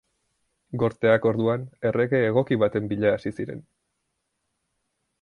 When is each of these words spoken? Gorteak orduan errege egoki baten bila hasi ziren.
Gorteak 0.83 1.27
orduan 1.33 1.67
errege 1.91 2.23
egoki 2.31 2.59
baten 2.65 2.91
bila 2.95 3.15
hasi 3.19 3.37
ziren. 3.37 3.65